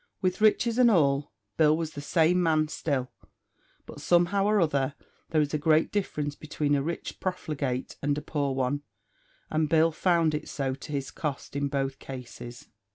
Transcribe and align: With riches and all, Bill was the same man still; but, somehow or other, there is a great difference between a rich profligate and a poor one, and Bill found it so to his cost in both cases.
With 0.19 0.41
riches 0.41 0.79
and 0.79 0.89
all, 0.89 1.31
Bill 1.57 1.77
was 1.77 1.91
the 1.91 2.01
same 2.01 2.41
man 2.41 2.69
still; 2.69 3.11
but, 3.85 4.01
somehow 4.01 4.45
or 4.45 4.59
other, 4.59 4.95
there 5.29 5.41
is 5.41 5.53
a 5.53 5.59
great 5.59 5.91
difference 5.91 6.35
between 6.35 6.73
a 6.73 6.81
rich 6.81 7.19
profligate 7.19 7.97
and 8.01 8.17
a 8.17 8.21
poor 8.23 8.55
one, 8.55 8.81
and 9.51 9.69
Bill 9.69 9.91
found 9.91 10.33
it 10.33 10.49
so 10.49 10.73
to 10.73 10.91
his 10.91 11.11
cost 11.11 11.55
in 11.55 11.67
both 11.67 11.99
cases. 11.99 12.67